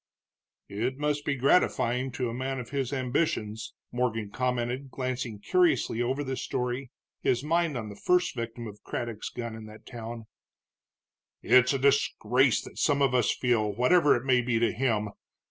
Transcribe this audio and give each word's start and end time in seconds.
"It 0.69 0.97
must 0.97 1.25
be 1.25 1.35
gratifying 1.35 2.09
to 2.13 2.27
a 2.27 2.33
man 2.33 2.59
of 2.59 2.71
his 2.71 2.91
ambitions," 2.91 3.75
Morgan 3.91 4.31
commented, 4.31 4.89
glancing 4.89 5.37
curiously 5.37 6.01
over 6.01 6.23
the 6.23 6.35
story, 6.35 6.89
his 7.21 7.43
mind 7.43 7.77
on 7.77 7.89
the 7.89 7.95
first 7.95 8.33
victim 8.35 8.65
of 8.65 8.81
Craddock's 8.83 9.29
gun 9.29 9.53
in 9.53 9.67
that 9.67 9.85
town. 9.85 10.25
"It's 11.43 11.71
a 11.73 11.77
disgrace 11.77 12.63
that 12.63 12.79
some 12.79 13.03
of 13.03 13.13
us 13.13 13.31
feel, 13.31 13.73
whatever 13.73 14.15
it 14.15 14.25
may 14.25 14.41
be 14.41 14.57
to 14.57 14.71
him. 14.73 15.09